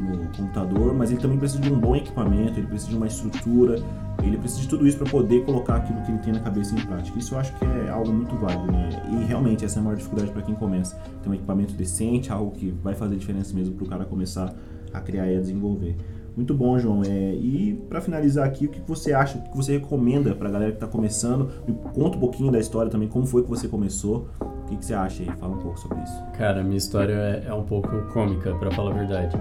no 0.00 0.28
computador, 0.36 0.94
mas 0.94 1.10
ele 1.10 1.20
também 1.20 1.38
precisa 1.38 1.60
de 1.60 1.72
um 1.72 1.78
bom 1.78 1.94
equipamento, 1.96 2.58
ele 2.58 2.66
precisa 2.66 2.90
de 2.90 2.96
uma 2.96 3.06
estrutura, 3.06 3.82
ele 4.22 4.36
precisa 4.38 4.62
de 4.62 4.68
tudo 4.68 4.86
isso 4.86 4.98
para 4.98 5.10
poder 5.10 5.44
colocar 5.44 5.76
aquilo 5.76 6.00
que 6.02 6.10
ele 6.10 6.18
tem 6.18 6.32
na 6.32 6.40
cabeça 6.40 6.74
em 6.74 6.80
prática. 6.80 7.18
Isso 7.18 7.34
eu 7.34 7.38
acho 7.38 7.54
que 7.56 7.64
é 7.64 7.90
algo 7.90 8.12
muito 8.12 8.34
válido, 8.36 8.70
né? 8.70 8.88
E 9.10 9.24
realmente 9.24 9.64
essa 9.64 9.78
é 9.78 9.80
a 9.80 9.82
maior 9.82 9.96
dificuldade 9.96 10.30
para 10.30 10.42
quem 10.42 10.54
começa. 10.54 10.96
Ter 11.22 11.28
um 11.28 11.34
equipamento 11.34 11.74
decente, 11.74 12.30
algo 12.32 12.50
que 12.52 12.70
vai 12.82 12.94
fazer 12.94 13.16
diferença 13.16 13.54
mesmo 13.54 13.74
para 13.74 13.84
o 13.84 13.88
cara 13.88 14.04
começar 14.04 14.54
a 14.92 15.00
criar 15.00 15.26
e 15.26 15.36
a 15.36 15.40
desenvolver. 15.40 15.96
Muito 16.36 16.54
bom, 16.54 16.78
João. 16.78 17.02
É, 17.02 17.34
e 17.34 17.82
para 17.88 18.00
finalizar 18.00 18.46
aqui, 18.46 18.66
o 18.66 18.68
que 18.68 18.80
você 18.86 19.12
acha, 19.12 19.38
o 19.38 19.42
que 19.42 19.56
você 19.56 19.72
recomenda 19.72 20.34
para 20.34 20.48
a 20.48 20.50
galera 20.50 20.70
que 20.70 20.76
está 20.76 20.86
começando? 20.86 21.50
Me 21.66 21.74
conta 21.92 22.16
um 22.16 22.20
pouquinho 22.20 22.52
da 22.52 22.58
história 22.58 22.90
também, 22.90 23.08
como 23.08 23.26
foi 23.26 23.42
que 23.42 23.48
você 23.48 23.68
começou? 23.68 24.28
O 24.40 24.64
que, 24.66 24.76
que 24.76 24.84
você 24.84 24.94
acha 24.94 25.22
aí? 25.22 25.28
Fala 25.38 25.54
um 25.54 25.58
pouco 25.58 25.78
sobre 25.78 26.00
isso. 26.02 26.24
Cara, 26.38 26.62
minha 26.62 26.78
história 26.78 27.12
é, 27.12 27.44
é 27.48 27.54
um 27.54 27.64
pouco 27.64 27.90
cômica, 28.12 28.54
pra 28.54 28.70
falar 28.70 28.92
a 28.92 28.94
verdade. 28.94 29.36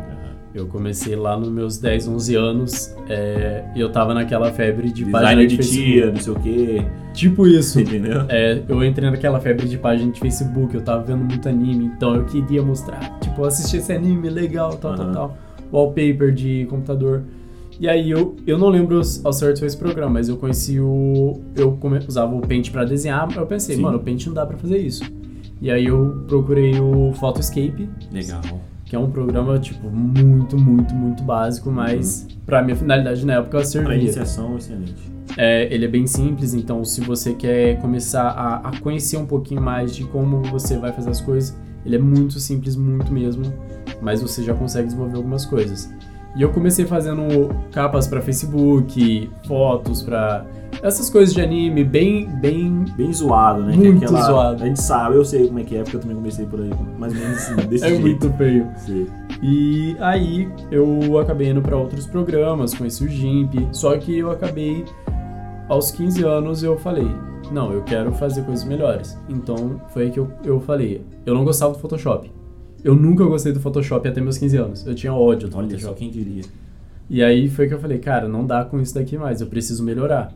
Eu 0.54 0.66
comecei 0.66 1.16
lá 1.16 1.38
nos 1.38 1.50
meus 1.50 1.78
10, 1.78 2.08
11 2.08 2.36
anos 2.36 2.96
é, 3.08 3.66
e 3.76 3.80
eu 3.80 3.92
tava 3.92 4.16
naquela 4.16 4.52
febre 4.52 4.92
de 4.92 5.06
página 5.06 5.46
Designer 5.46 5.48
de 5.48 5.58
de 5.58 5.70
tia, 5.70 6.12
não 6.12 6.20
sei 6.20 6.34
o 6.34 6.40
quê. 6.40 6.86
Tipo 7.14 7.46
isso. 7.48 7.80
Entendeu? 7.80 8.26
É, 8.30 8.60
eu 8.68 8.84
entrei 8.84 9.10
naquela 9.12 9.40
febre 9.40 9.68
de 9.68 9.78
página 9.78 10.12
de 10.12 10.20
Facebook, 10.20 10.74
eu 10.74 10.82
tava 10.82 11.04
vendo 11.04 11.24
muito 11.24 11.48
anime, 11.48 11.86
então 11.86 12.16
eu 12.16 12.26
queria 12.26 12.64
mostrar, 12.64 13.20
tipo, 13.20 13.44
assistir 13.46 13.78
esse 13.78 13.94
anime 13.94 14.28
legal, 14.30 14.76
tal, 14.78 14.94
Aham. 14.94 14.98
tal, 14.98 15.14
tal. 15.14 15.38
Wallpaper 15.72 16.34
de 16.34 16.66
computador. 16.68 17.22
E 17.80 17.88
aí 17.88 18.10
eu, 18.10 18.36
eu 18.48 18.58
não 18.58 18.70
lembro 18.70 19.00
ao 19.24 19.32
certo 19.32 19.64
esse 19.64 19.78
programa, 19.78 20.14
mas 20.14 20.28
eu 20.30 20.36
conheci 20.38 20.80
o. 20.80 21.40
Eu 21.56 21.74
come- 21.74 22.00
usava 22.08 22.36
o 22.36 22.42
Paint 22.42 22.72
pra 22.72 22.84
desenhar, 22.86 23.30
eu 23.38 23.46
pensei, 23.46 23.76
Sim. 23.76 23.84
mano, 23.84 23.98
o 23.98 24.02
Paint 24.02 24.26
não 24.26 24.34
dá 24.34 24.46
pra 24.46 24.58
fazer 24.58 24.80
isso. 24.80 25.04
E 25.62 25.70
aí 25.70 25.86
eu 25.86 26.24
procurei 26.28 26.80
o 26.80 27.14
Photoscape, 27.14 27.88
Legal. 28.12 28.42
Que 28.90 28.96
é 28.96 29.00
um 29.00 29.12
programa, 29.12 29.60
tipo, 29.60 29.88
muito, 29.88 30.58
muito, 30.58 30.96
muito 30.96 31.22
básico, 31.22 31.70
mas 31.70 32.28
pra 32.44 32.64
minha 32.64 32.76
finalidade 32.76 33.24
na 33.24 33.36
época 33.36 33.64
servia. 33.64 33.96
iniciação, 33.96 34.58
excelente. 34.58 34.96
É, 35.38 35.72
ele 35.72 35.86
é 35.86 35.88
bem 35.88 36.08
simples, 36.08 36.56
então 36.56 36.84
se 36.84 37.00
você 37.02 37.36
quer 37.36 37.80
começar 37.80 38.30
a, 38.30 38.70
a 38.70 38.80
conhecer 38.80 39.18
um 39.18 39.28
pouquinho 39.28 39.62
mais 39.62 39.96
de 39.96 40.06
como 40.06 40.42
você 40.42 40.76
vai 40.76 40.92
fazer 40.92 41.12
as 41.12 41.22
coisas, 41.22 41.56
ele 41.86 41.98
é 41.98 42.00
muito 42.00 42.40
simples, 42.40 42.76
muito 42.76 43.14
mesmo, 43.14 43.44
mas 44.02 44.24
você 44.24 44.42
já 44.42 44.56
consegue 44.56 44.88
desenvolver 44.88 45.18
algumas 45.18 45.46
coisas. 45.46 45.94
E 46.36 46.42
eu 46.42 46.52
comecei 46.52 46.86
fazendo 46.86 47.54
capas 47.72 48.08
para 48.08 48.22
Facebook, 48.22 49.30
fotos 49.46 50.02
para 50.02 50.48
essas 50.82 51.10
coisas 51.10 51.34
de 51.34 51.42
anime, 51.42 51.84
bem, 51.84 52.28
bem 52.40 52.86
Bem 52.96 53.14
zoado, 53.14 53.64
né? 53.64 53.76
Muito 53.76 54.00
que 54.00 54.06
é 54.06 54.08
aquela- 54.08 54.22
zoado. 54.26 54.64
A 54.64 54.66
gente 54.66 54.82
sabe, 54.82 55.16
eu 55.16 55.24
sei 55.26 55.48
como 55.48 55.60
é 55.60 55.64
que 55.64 55.76
é, 55.78 55.84
porque 55.84 55.96
eu 55.98 56.02
também 56.02 56.16
comecei 56.18 56.46
por 56.46 56.60
aí, 56.62 56.70
mais 56.98 57.14
ou 57.14 57.20
menos 57.20 57.38
assim, 57.38 57.56
desse 57.68 57.86
é 57.86 57.90
jeito. 57.90 58.02
muito 58.02 58.30
feio. 58.34 58.68
Sei. 58.78 59.08
E 59.42 59.96
aí 60.00 60.50
eu 60.72 61.18
acabei 61.20 61.50
indo 61.50 61.62
para 61.62 61.78
outros 61.78 62.06
programas, 62.08 62.74
conheci 62.74 63.04
o 63.04 63.08
GIMP, 63.08 63.68
só 63.72 63.96
que 63.98 64.18
eu 64.18 64.32
acabei 64.32 64.84
aos 65.70 65.92
15 65.92 66.24
anos 66.26 66.62
eu 66.64 66.78
falei, 66.78 67.08
não, 67.52 67.72
eu 67.72 67.84
quero 67.84 68.12
fazer 68.14 68.42
coisas 68.44 68.66
melhores. 68.66 69.18
Então 69.30 69.80
foi 69.90 70.04
aí 70.04 70.12
que 70.12 70.20
eu, 70.20 70.30
eu 70.44 70.60
falei, 70.60 71.02
eu 71.26 71.34
não 71.34 71.44
gostava 71.46 71.74
do 71.74 71.80
Photoshop. 71.80 72.32
Eu 72.84 72.96
nunca 72.96 73.24
gostei 73.26 73.52
do 73.54 73.60
Photoshop 73.60 74.08
até 74.08 74.20
meus 74.22 74.38
15 74.38 74.58
anos. 74.58 74.86
Eu 74.88 74.96
tinha 74.96 75.14
ódio 75.14 75.48
do 75.50 75.58
Olha 75.58 75.68
só, 75.68 75.90
Photoshop. 75.90 76.00
quem 76.00 76.10
diria. 76.10 76.44
E 77.10 77.24
aí 77.24 77.50
foi 77.50 77.68
que 77.68 77.74
eu 77.74 77.80
falei, 77.80 77.98
cara, 77.98 78.28
não 78.28 78.46
dá 78.46 78.64
com 78.64 78.80
isso 78.80 78.94
daqui 78.94 79.18
mais, 79.18 79.42
eu 79.42 79.48
preciso 79.48 79.84
melhorar. 79.84 80.32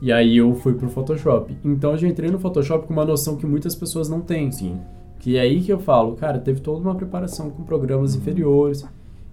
E 0.00 0.12
aí 0.12 0.36
eu 0.36 0.54
fui 0.54 0.74
pro 0.74 0.88
Photoshop. 0.88 1.56
Então 1.64 1.92
eu 1.92 1.98
já 1.98 2.08
entrei 2.08 2.30
no 2.30 2.38
Photoshop 2.38 2.86
com 2.86 2.92
uma 2.92 3.04
noção 3.04 3.36
que 3.36 3.46
muitas 3.46 3.74
pessoas 3.74 4.08
não 4.08 4.20
têm. 4.20 4.50
Sim. 4.52 4.78
Que 5.18 5.36
é 5.36 5.40
aí 5.40 5.60
que 5.60 5.72
eu 5.72 5.80
falo, 5.80 6.14
cara, 6.14 6.38
teve 6.38 6.60
toda 6.60 6.80
uma 6.80 6.94
preparação 6.94 7.50
com 7.50 7.64
programas 7.64 8.14
inferiores. 8.14 8.86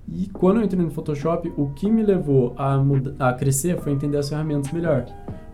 E 0.08 0.28
quando 0.28 0.58
eu 0.58 0.64
entrei 0.64 0.84
no 0.84 0.92
Photoshop, 0.92 1.52
o 1.58 1.70
que 1.70 1.90
me 1.90 2.04
levou 2.04 2.54
a, 2.58 2.84
a 3.20 3.34
crescer 3.34 3.78
foi 3.80 3.92
entender 3.92 4.18
as 4.18 4.30
ferramentas 4.30 4.72
melhor. 4.72 5.06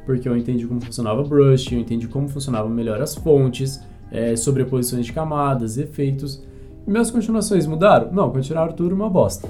Porque 0.06 0.28
eu 0.28 0.36
entendi 0.36 0.66
como 0.66 0.82
funcionava 0.82 1.22
o 1.22 1.28
brush, 1.28 1.72
eu 1.72 1.80
entendi 1.80 2.08
como 2.08 2.28
funcionavam 2.28 2.70
melhor 2.70 3.02
as 3.02 3.16
fontes, 3.16 3.82
é, 4.12 4.36
sobreposições 4.36 5.06
de 5.06 5.14
camadas, 5.14 5.78
efeitos. 5.78 6.44
E 6.86 6.92
minhas 6.92 7.12
continuações 7.12 7.68
mudaram? 7.68 8.12
Não, 8.12 8.30
continuaram 8.30 8.74
tudo 8.74 8.96
uma 8.96 9.10
bosta. 9.10 9.48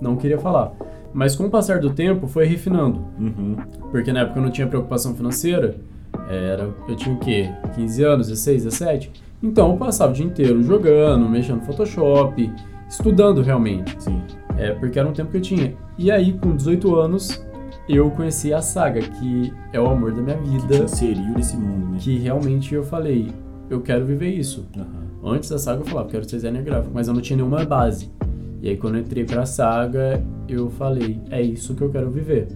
Não 0.00 0.16
queria 0.16 0.38
falar. 0.38 0.72
Mas 1.12 1.34
com 1.34 1.46
o 1.46 1.50
passar 1.50 1.80
do 1.80 1.90
tempo 1.90 2.26
foi 2.26 2.46
refinando. 2.46 3.04
Uhum. 3.18 3.56
Porque 3.90 4.12
na 4.12 4.20
época 4.20 4.38
eu 4.38 4.42
não 4.42 4.50
tinha 4.50 4.66
preocupação 4.66 5.14
financeira. 5.14 5.76
Era, 6.28 6.68
eu 6.88 6.96
tinha 6.96 7.14
o 7.14 7.18
quê? 7.18 7.50
15 7.74 8.02
anos, 8.02 8.28
16, 8.28 8.64
17? 8.64 9.12
Então 9.42 9.70
eu 9.70 9.76
passava 9.76 10.12
o 10.12 10.14
dia 10.14 10.26
inteiro 10.26 10.62
jogando, 10.62 11.28
mexendo 11.28 11.60
no 11.60 11.66
Photoshop, 11.66 12.52
estudando 12.88 13.40
realmente. 13.42 13.94
Sim. 14.02 14.22
É, 14.56 14.72
porque 14.72 14.98
era 14.98 15.08
um 15.08 15.12
tempo 15.12 15.30
que 15.30 15.36
eu 15.36 15.42
tinha. 15.42 15.74
E 15.96 16.10
aí, 16.10 16.32
com 16.32 16.54
18 16.54 16.94
anos, 16.96 17.44
eu 17.88 18.10
conheci 18.10 18.52
a 18.52 18.60
saga, 18.60 19.00
que 19.00 19.52
é 19.72 19.80
o 19.80 19.86
amor 19.86 20.12
da 20.12 20.20
minha 20.20 20.36
vida. 20.36 20.78
Que 20.78 20.84
inseriu 20.84 21.32
nesse 21.34 21.56
mundo, 21.56 21.92
né? 21.92 21.98
Que 22.00 22.18
realmente 22.18 22.74
eu 22.74 22.82
falei, 22.82 23.28
eu 23.70 23.80
quero 23.80 24.04
viver 24.04 24.30
isso. 24.30 24.66
Uhum. 24.76 25.30
Antes 25.30 25.48
da 25.48 25.58
saga 25.58 25.80
eu 25.80 25.84
falava, 25.86 26.08
quero 26.08 26.24
ser 26.24 26.36
designer 26.36 26.62
gráfico, 26.62 26.90
mas 26.92 27.08
eu 27.08 27.14
não 27.14 27.20
tinha 27.20 27.36
nenhuma 27.36 27.64
base. 27.64 28.10
E 28.62 28.70
aí 28.70 28.76
quando 28.76 28.96
eu 28.96 29.02
entrei 29.02 29.24
pra 29.24 29.46
saga, 29.46 30.22
eu 30.48 30.68
falei, 30.70 31.20
é 31.30 31.40
isso 31.40 31.74
que 31.74 31.82
eu 31.82 31.90
quero 31.90 32.10
viver. 32.10 32.48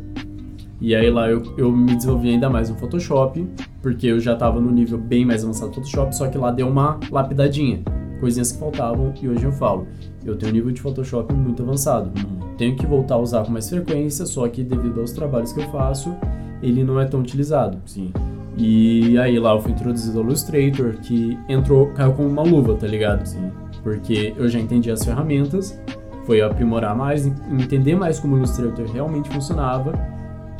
E 0.80 0.96
aí 0.96 1.08
lá 1.10 1.30
eu, 1.30 1.42
eu 1.56 1.70
me 1.70 1.94
desenvolvi 1.94 2.30
ainda 2.30 2.50
mais 2.50 2.68
no 2.68 2.76
Photoshop, 2.76 3.46
porque 3.80 4.08
eu 4.08 4.18
já 4.18 4.32
estava 4.32 4.60
no 4.60 4.70
nível 4.70 4.98
bem 4.98 5.24
mais 5.24 5.44
avançado 5.44 5.70
do 5.70 5.74
Photoshop, 5.76 6.16
só 6.16 6.26
que 6.28 6.36
lá 6.36 6.50
deu 6.50 6.68
uma 6.68 6.98
lapidadinha, 7.10 7.82
coisinhas 8.18 8.50
que 8.50 8.58
faltavam 8.58 9.12
e 9.22 9.28
hoje 9.28 9.44
eu 9.44 9.52
falo, 9.52 9.86
eu 10.24 10.36
tenho 10.36 10.50
um 10.50 10.54
nível 10.54 10.72
de 10.72 10.80
Photoshop 10.80 11.32
muito 11.32 11.62
avançado. 11.62 12.10
Tenho 12.58 12.76
que 12.76 12.86
voltar 12.86 13.14
a 13.14 13.18
usar 13.18 13.44
com 13.44 13.52
mais 13.52 13.68
frequência, 13.68 14.26
só 14.26 14.46
que 14.48 14.62
devido 14.62 15.00
aos 15.00 15.12
trabalhos 15.12 15.52
que 15.52 15.60
eu 15.60 15.68
faço, 15.70 16.14
ele 16.62 16.84
não 16.84 17.00
é 17.00 17.04
tão 17.04 17.20
utilizado. 17.20 17.78
Sim. 17.86 18.12
E 18.56 19.16
aí 19.18 19.38
lá 19.38 19.52
eu 19.52 19.60
fui 19.60 19.72
introduzido 19.72 20.18
ao 20.18 20.24
Illustrator, 20.24 20.96
que 21.00 21.38
entrou, 21.48 21.88
caiu 21.88 22.12
como 22.12 22.28
uma 22.28 22.42
luva, 22.42 22.74
tá 22.74 22.86
ligado? 22.86 23.24
Sim. 23.24 23.50
Porque 23.82 24.32
eu 24.36 24.48
já 24.48 24.58
entendi 24.58 24.90
as 24.90 25.04
ferramentas, 25.04 25.78
foi 26.24 26.40
aprimorar 26.40 26.96
mais, 26.96 27.26
entender 27.26 27.96
mais 27.96 28.18
como 28.20 28.34
o 28.34 28.38
Illustrator 28.38 28.86
realmente 28.86 29.28
funcionava, 29.28 29.92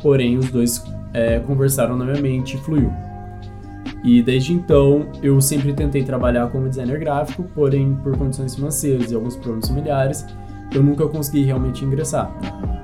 porém 0.01 0.37
os 0.37 0.49
dois 0.49 0.83
é, 1.13 1.39
conversaram 1.39 1.95
na 1.95 2.05
minha 2.05 2.21
mente 2.21 2.57
e 2.57 2.59
fluiu. 2.59 2.91
E 4.03 4.21
desde 4.21 4.53
então 4.53 5.07
eu 5.21 5.39
sempre 5.39 5.73
tentei 5.73 6.03
trabalhar 6.03 6.49
como 6.49 6.67
designer 6.67 6.99
gráfico, 6.99 7.43
porém 7.55 7.95
por 8.03 8.17
condições 8.17 8.55
financeiras 8.55 9.11
e 9.11 9.15
alguns 9.15 9.37
problemas 9.37 9.69
familiares, 9.69 10.25
eu 10.73 10.83
nunca 10.83 11.07
consegui 11.07 11.43
realmente 11.43 11.85
ingressar. 11.85 12.35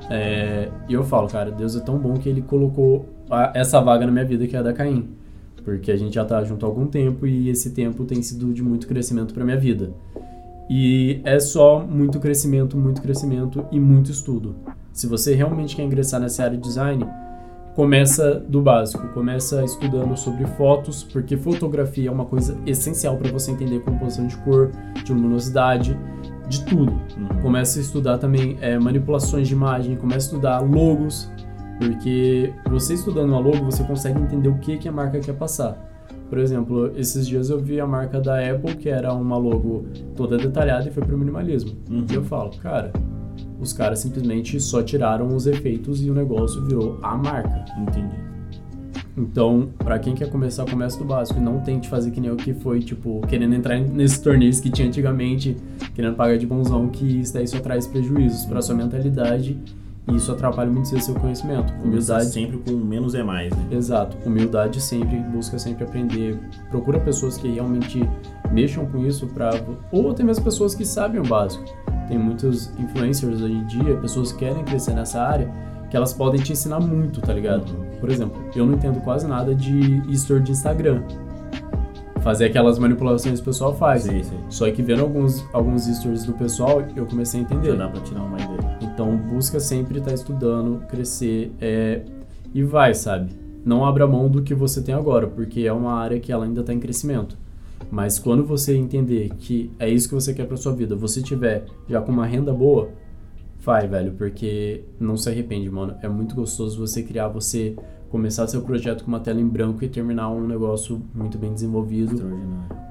É, 0.10 0.70
e 0.88 0.94
eu 0.94 1.04
falo, 1.04 1.28
cara, 1.28 1.52
Deus 1.52 1.76
é 1.76 1.82
tão 1.82 1.98
bom 1.98 2.14
que 2.14 2.30
ele 2.30 2.42
colocou 2.42 3.06
a, 3.30 3.52
essa 3.54 3.82
vaga 3.82 4.06
na 4.06 4.12
minha 4.12 4.26
vida 4.26 4.48
que 4.48 4.56
é 4.56 4.60
a 4.60 4.62
da 4.62 4.72
Caim. 4.72 5.10
Porque 5.64 5.92
a 5.92 5.98
gente 5.98 6.16
já 6.16 6.24
tá 6.24 6.42
junto 6.44 6.66
há 6.66 6.70
algum 6.70 6.88
tempo 6.88 7.28
e 7.28 7.50
esse 7.50 7.72
tempo 7.72 8.06
tem 8.06 8.22
sido 8.22 8.54
de 8.54 8.64
muito 8.64 8.88
crescimento 8.88 9.34
para 9.34 9.44
minha 9.44 9.58
vida. 9.58 9.92
E 10.70 11.20
é 11.24 11.40
só 11.40 11.80
muito 11.80 12.20
crescimento, 12.20 12.78
muito 12.78 13.02
crescimento 13.02 13.66
e 13.72 13.80
muito 13.80 14.12
estudo. 14.12 14.56
Se 14.94 15.08
você 15.08 15.34
realmente 15.34 15.76
quer 15.76 15.84
ingressar 15.84 16.20
nessa 16.20 16.44
área 16.44 16.58
de 16.58 16.64
design, 16.64 17.08
começa 17.76 18.36
do 18.36 18.62
básico, 18.62 19.08
começa 19.10 19.64
estudando 19.64 20.16
sobre 20.16 20.46
fotos, 20.46 21.04
porque 21.04 21.38
fotografia 21.38 22.10
é 22.10 22.12
uma 22.12 22.26
coisa 22.26 22.58
essencial 22.66 23.18
para 23.18 23.32
você 23.32 23.52
entender 23.52 23.80
composição 23.80 24.28
de 24.28 24.38
cor, 24.38 24.72
de 25.04 25.12
luminosidade, 25.12 25.98
de 26.48 26.64
tudo. 26.66 26.92
Uhum. 26.92 27.42
Começa 27.42 27.80
a 27.80 27.82
estudar 27.82 28.18
também 28.18 28.58
é, 28.62 28.78
manipulações 28.78 29.48
de 29.48 29.54
imagem, 29.54 29.96
começa 29.96 30.28
a 30.28 30.30
estudar 30.30 30.60
logos, 30.60 31.32
porque 31.80 32.54
você 32.70 32.94
estudando 32.94 33.30
uma 33.30 33.40
logo, 33.40 33.64
você 33.64 33.84
consegue 33.84 34.22
entender 34.22 34.50
o 34.50 34.58
que, 34.58 34.78
que 34.78 34.88
a 34.88 34.92
marca 34.92 35.20
quer 35.20 35.34
passar. 35.34 35.89
Por 36.30 36.38
exemplo, 36.38 36.92
esses 36.96 37.28
dias 37.28 37.50
eu 37.50 37.60
vi 37.60 37.80
a 37.80 37.88
marca 37.88 38.22
da 38.22 38.38
Apple, 38.40 38.76
que 38.76 38.88
era 38.88 39.12
uma 39.14 39.36
logo 39.36 39.86
toda 40.16 40.38
detalhada 40.38 40.88
e 40.88 40.92
foi 40.92 41.04
pro 41.04 41.18
minimalismo. 41.18 41.72
Uhum. 41.90 42.06
E 42.10 42.14
eu 42.14 42.24
falo, 42.24 42.52
cara, 42.58 42.94
os 43.60 43.74
caras 43.74 44.00
simplesmente 44.00 44.60
só 44.60 44.84
tiraram 44.84 45.36
os 45.36 45.48
efeitos 45.48 46.04
e 46.06 46.10
o 46.10 46.14
negócio 46.14 46.64
virou 46.66 47.00
a 47.02 47.18
marca. 47.18 47.66
Entendi. 47.82 48.16
Então, 49.18 49.70
para 49.78 50.00
quem 50.00 50.16
quer 50.16 50.30
começar, 50.30 50.66
comece 50.66 50.98
do 50.98 51.04
básico 51.04 51.40
e 51.40 51.44
não 51.44 51.60
tente 51.60 51.90
fazer 51.90 52.12
que 52.12 52.22
nem 52.22 52.32
o 52.32 52.38
que 52.38 52.54
foi, 52.54 52.80
tipo, 52.80 53.20
querendo 53.28 53.54
entrar 53.54 53.78
nesses 53.80 54.20
torneios 54.20 54.62
que 54.62 54.70
tinha 54.70 54.88
antigamente, 54.88 55.58
querendo 55.94 56.16
pagar 56.16 56.38
de 56.38 56.48
bonzão, 56.48 56.88
que 56.88 57.20
isso 57.20 57.34
daí 57.34 57.46
só 57.46 57.60
traz 57.60 57.86
prejuízos 57.86 58.46
para 58.46 58.62
sua 58.62 58.76
mentalidade 58.76 59.60
e 60.10 60.16
isso 60.16 60.32
atrapalha 60.32 60.70
muito 60.70 60.88
seu 61.00 61.16
conhecimento. 61.16 61.74
Humildade 61.84 62.26
sempre 62.26 62.58
com 62.58 62.72
menos 62.72 63.16
é 63.16 63.24
mais, 63.24 63.56
né? 63.56 63.68
Exato. 63.72 64.18
Humildade 64.26 64.82
sempre, 64.82 65.18
busca 65.18 65.58
sempre 65.60 65.84
aprender. 65.84 66.40
Procura 66.70 67.00
pessoas 67.00 67.38
que 67.38 67.48
realmente 67.50 68.08
mexam 68.52 68.86
com 68.86 69.06
isso 69.06 69.28
para 69.28 69.52
ou 69.92 70.12
até 70.12 70.24
mesmo 70.24 70.44
pessoas 70.44 70.74
que 70.74 70.86
sabem 70.86 71.22
o 71.22 71.24
básico. 71.24 71.64
Tem 72.08 72.18
muitos 72.18 72.72
influencers 72.80 73.42
hoje 73.42 73.54
em 73.54 73.66
dia, 73.66 73.96
pessoas 73.98 74.32
que 74.32 74.40
querem 74.40 74.64
crescer 74.64 74.94
nessa 74.94 75.22
área, 75.22 75.52
que 75.90 75.96
elas 75.96 76.12
podem 76.12 76.42
te 76.42 76.52
ensinar 76.52 76.80
muito, 76.80 77.22
tá 77.22 77.34
ligado? 77.34 77.66
Por 78.00 78.10
exemplo, 78.10 78.42
eu 78.56 78.66
não 78.66 78.74
entendo 78.74 79.00
quase 79.02 79.28
nada 79.28 79.54
de 79.54 80.02
history 80.10 80.42
de 80.42 80.52
Instagram. 80.52 81.04
Fazer 82.22 82.46
aquelas 82.46 82.78
manipulações 82.78 83.40
que 83.40 83.42
o 83.42 83.46
pessoal 83.46 83.76
faz. 83.76 84.04
Sim, 84.04 84.24
sim. 84.24 84.38
Só 84.50 84.70
que 84.72 84.82
vendo 84.82 85.02
alguns, 85.02 85.46
alguns 85.54 85.86
stories 85.86 86.26
do 86.26 86.34
pessoal, 86.34 86.84
eu 86.96 87.06
comecei 87.06 87.40
a 87.40 87.44
entender. 87.44 87.72
Já 87.72 87.76
dá 87.76 87.88
pra 87.88 88.02
tirar 88.02 88.24
uma 88.24 88.38
ideia. 88.38 88.78
Então 88.82 89.16
busca 89.16 89.60
sempre 89.60 90.00
estar 90.00 90.14
estudando, 90.14 90.86
crescer 90.88 91.52
é, 91.60 92.02
e 92.54 92.64
vai, 92.64 92.94
sabe? 92.94 93.32
Não 93.66 93.86
abra 93.86 94.08
mão 94.08 94.30
do 94.30 94.42
que 94.42 94.54
você 94.54 94.82
tem 94.82 94.94
agora, 94.96 95.28
porque 95.28 95.62
é 95.62 95.74
uma 95.74 95.94
área 95.94 96.20
que 96.20 96.32
ela 96.32 96.46
ainda 96.46 96.62
está 96.62 96.74
em 96.74 96.80
crescimento. 96.80 97.38
Mas 97.92 98.20
quando 98.20 98.46
você 98.46 98.76
entender 98.76 99.30
que 99.38 99.72
é 99.80 99.90
isso 99.90 100.08
que 100.08 100.16
você 100.16 100.34
quer 100.34 100.46
para 100.46 100.58
sua 100.58 100.74
vida, 100.74 100.96
você 100.96 101.22
tiver 101.22 101.66
já 101.88 102.02
com 102.02 102.12
uma 102.12 102.26
renda 102.26 102.54
boa, 102.54 102.90
vai, 103.70 103.88
velho, 103.88 104.14
porque 104.14 104.84
não 105.00 105.16
se 105.16 105.30
arrepende, 105.30 105.70
mano. 105.70 105.96
É 106.02 106.10
muito 106.10 106.34
gostoso 106.34 106.80
você 106.80 107.04
criar, 107.04 107.28
você 107.28 107.76
começar 108.10 108.48
seu 108.48 108.64
projeto 108.64 109.04
com 109.04 109.10
uma 109.10 109.20
tela 109.20 109.40
em 109.40 109.48
branco 109.48 109.86
e 109.86 109.88
terminar 109.88 110.32
um 110.32 110.48
negócio 110.48 111.00
muito 111.14 111.38
bem 111.38 111.54
desenvolvido, 111.54 112.20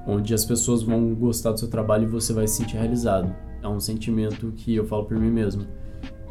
onde 0.07 0.33
as 0.33 0.45
pessoas 0.45 0.81
vão 0.81 1.13
gostar 1.13 1.51
do 1.51 1.59
seu 1.59 1.67
trabalho 1.67 2.05
e 2.05 2.07
você 2.07 2.31
vai 2.31 2.47
se 2.47 2.55
sentir 2.55 2.77
realizado. 2.77 3.35
É 3.61 3.67
um 3.67 3.77
sentimento 3.77 4.53
que 4.55 4.73
eu 4.73 4.85
falo 4.85 5.03
por 5.03 5.19
mim 5.19 5.29
mesmo. 5.29 5.65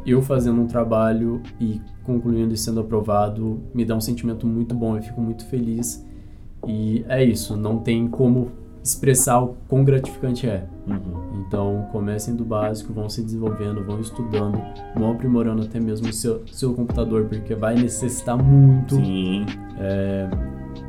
Eu 0.03 0.19
fazendo 0.19 0.59
um 0.59 0.65
trabalho 0.65 1.43
e 1.61 1.79
concluindo 2.03 2.51
e 2.51 2.57
sendo 2.57 2.79
aprovado 2.79 3.61
me 3.71 3.85
dá 3.85 3.95
um 3.95 4.01
sentimento 4.01 4.47
muito 4.47 4.73
bom, 4.73 4.97
eu 4.97 5.03
fico 5.03 5.21
muito 5.21 5.45
feliz. 5.45 6.03
E 6.67 7.05
é 7.07 7.23
isso, 7.23 7.55
não 7.55 7.77
tem 7.77 8.07
como 8.07 8.51
expressar 8.83 9.41
o 9.41 9.55
quão 9.67 9.83
gratificante 9.83 10.47
é. 10.47 10.65
Uhum. 10.87 11.43
Então, 11.47 11.87
comecem 11.91 12.35
do 12.35 12.45
básico, 12.45 12.93
vão 12.93 13.09
se 13.09 13.21
desenvolvendo, 13.23 13.83
vão 13.83 13.99
estudando, 13.99 14.61
vão 14.95 15.11
aprimorando 15.11 15.63
até 15.63 15.79
mesmo 15.79 16.09
o 16.09 16.13
seu, 16.13 16.43
seu 16.51 16.73
computador, 16.73 17.25
porque 17.25 17.55
vai 17.55 17.75
necessitar 17.75 18.37
muito. 18.37 18.95
Sim. 18.95 19.45
É, 19.79 20.29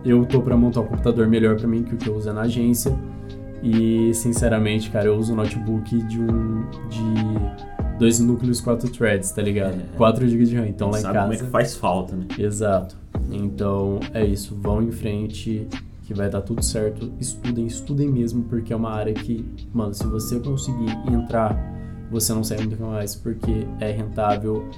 eu 0.04 0.24
tô 0.24 0.40
para 0.40 0.56
montar 0.56 0.80
um 0.80 0.86
computador 0.86 1.26
melhor 1.26 1.56
para 1.56 1.66
mim 1.66 1.82
que 1.82 1.94
o 1.94 1.98
que 1.98 2.08
eu 2.08 2.16
uso 2.16 2.32
na 2.32 2.42
agência. 2.42 2.96
E, 3.62 4.14
sinceramente, 4.14 4.90
cara, 4.90 5.06
eu 5.06 5.16
uso 5.16 5.32
um 5.32 5.36
notebook 5.36 6.02
de 6.04 6.20
um. 6.20 6.64
de 6.88 7.98
dois 7.98 8.18
núcleos, 8.18 8.62
quatro 8.62 8.88
threads, 8.88 9.30
tá 9.30 9.42
ligado? 9.42 9.74
É. 9.74 9.96
4 9.96 10.26
GB 10.26 10.44
de 10.46 10.56
RAM. 10.56 10.66
Então, 10.66 10.90
lá 10.90 10.98
em 10.98 11.02
casa. 11.02 11.20
como 11.20 11.32
é 11.34 11.36
que 11.36 11.44
faz 11.44 11.76
falta, 11.76 12.16
né? 12.16 12.26
Exato. 12.38 12.96
Então 13.30 14.00
é 14.12 14.24
isso, 14.24 14.56
vão 14.60 14.82
em 14.82 14.90
frente, 14.90 15.66
que 16.10 16.14
vai 16.14 16.28
dar 16.28 16.40
tudo 16.40 16.60
certo. 16.60 17.12
Estudem, 17.20 17.66
estudem 17.66 18.08
mesmo, 18.08 18.42
porque 18.42 18.72
é 18.72 18.76
uma 18.76 18.90
área 18.90 19.14
que, 19.14 19.44
mano, 19.72 19.94
se 19.94 20.04
você 20.08 20.40
conseguir 20.40 20.90
entrar, 21.08 21.56
você 22.10 22.34
não 22.34 22.42
sai 22.42 22.58
nunca 22.64 22.84
mais, 22.84 23.14
porque 23.14 23.64
é 23.78 23.92
rentável, 23.92 24.68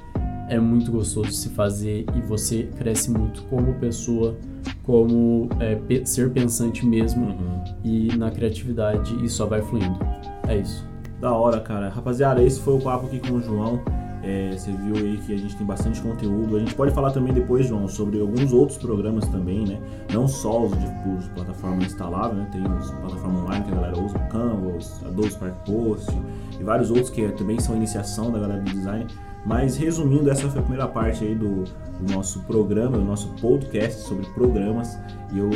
é 0.50 0.60
muito 0.60 0.92
gostoso 0.92 1.28
de 1.30 1.34
se 1.34 1.48
fazer 1.48 2.04
e 2.14 2.20
você 2.20 2.64
cresce 2.76 3.10
muito 3.10 3.42
como 3.44 3.72
pessoa, 3.76 4.36
como 4.82 5.48
é, 5.58 5.74
pe- 5.76 6.04
ser 6.04 6.30
pensante 6.30 6.84
mesmo 6.84 7.24
Uhum. 7.28 7.64
e 7.82 8.14
na 8.18 8.30
criatividade 8.30 9.16
e 9.24 9.28
só 9.30 9.46
vai 9.46 9.62
fluindo. 9.62 9.98
É 10.46 10.58
isso. 10.58 10.86
Da 11.18 11.32
hora, 11.32 11.60
cara. 11.60 11.88
Rapaziada, 11.88 12.42
esse 12.42 12.60
foi 12.60 12.74
o 12.74 12.78
papo 12.78 13.06
aqui 13.06 13.20
com 13.20 13.36
o 13.36 13.40
João. 13.40 13.80
É, 14.22 14.52
você 14.52 14.70
viu 14.70 14.94
aí 14.96 15.16
que 15.18 15.34
a 15.34 15.36
gente 15.36 15.56
tem 15.56 15.66
bastante 15.66 16.00
conteúdo. 16.00 16.56
A 16.56 16.60
gente 16.60 16.74
pode 16.74 16.94
falar 16.94 17.10
também 17.10 17.32
depois, 17.32 17.66
João, 17.66 17.88
sobre 17.88 18.20
alguns 18.20 18.52
outros 18.52 18.78
programas 18.78 19.26
também, 19.28 19.66
né? 19.66 19.80
Não 20.12 20.28
só 20.28 20.64
os 20.64 20.78
de, 20.78 20.86
os 21.18 21.28
plataforma 21.28 21.82
instalável, 21.82 22.36
né? 22.36 22.48
Tem 22.52 22.62
os 22.62 22.90
plataformas 22.92 23.42
online 23.42 23.64
que 23.64 23.72
a 23.72 23.74
galera 23.74 23.98
usa, 23.98 24.16
o 24.16 24.28
Canvas, 24.28 25.04
Adobe 25.04 25.30
Spark 25.30 25.56
Post 25.66 26.12
e 26.58 26.62
vários 26.62 26.90
outros 26.90 27.10
que 27.10 27.28
também 27.32 27.58
são 27.58 27.74
iniciação 27.74 28.30
da 28.30 28.38
galera 28.38 28.60
do 28.60 28.70
design. 28.70 29.06
Mas 29.44 29.76
resumindo, 29.76 30.30
essa 30.30 30.48
foi 30.48 30.60
a 30.60 30.62
primeira 30.62 30.86
parte 30.86 31.24
aí 31.24 31.34
do, 31.34 31.64
do 31.64 32.12
nosso 32.12 32.40
programa, 32.44 32.96
do 32.96 33.04
nosso 33.04 33.28
podcast 33.40 34.02
sobre 34.02 34.24
programas. 34.30 34.98
E 35.32 35.38
eu 35.38 35.50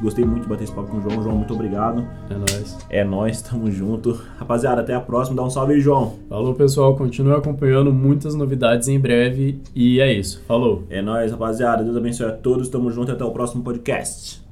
gostei 0.00 0.24
muito 0.24 0.44
de 0.44 0.48
bater 0.48 0.64
esse 0.64 0.72
papo 0.72 0.88
com 0.88 0.98
o 0.98 1.02
João. 1.02 1.22
João, 1.22 1.36
muito 1.36 1.52
obrigado. 1.52 2.06
É 2.30 2.34
nóis. 2.34 2.78
É 2.88 3.04
nóis, 3.04 3.42
tamo 3.42 3.70
junto. 3.70 4.18
Rapaziada, 4.38 4.80
até 4.80 4.94
a 4.94 5.00
próxima. 5.00 5.36
Dá 5.36 5.42
um 5.42 5.50
salve 5.50 5.74
aí, 5.74 5.80
João. 5.80 6.14
Falou, 6.28 6.54
pessoal. 6.54 6.96
Continue 6.96 7.34
acompanhando 7.34 7.92
muitas 7.92 8.34
novidades 8.34 8.88
em 8.88 8.98
breve. 8.98 9.60
E 9.74 10.00
é 10.00 10.12
isso. 10.12 10.42
Falou. 10.46 10.84
É 10.88 11.02
nóis, 11.02 11.32
rapaziada. 11.32 11.84
Deus 11.84 11.96
abençoe 11.96 12.26
a 12.26 12.32
todos. 12.32 12.68
Tamo 12.68 12.90
junto. 12.90 13.12
Até 13.12 13.24
o 13.24 13.30
próximo 13.30 13.62
podcast. 13.62 14.47